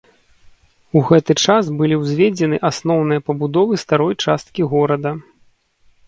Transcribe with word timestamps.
У 0.99 1.01
гэты 1.09 1.33
час 1.45 1.67
былі 1.81 1.95
ўзведзены 2.03 2.57
асноўныя 2.69 3.23
пабудовы 3.27 3.73
старой 3.83 4.15
часткі 4.25 4.61
горада. 4.71 5.11